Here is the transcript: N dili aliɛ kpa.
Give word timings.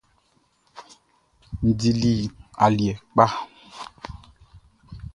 N 1.63 1.67
dili 1.79 2.15
aliɛ 2.63 2.93
kpa. 3.11 3.25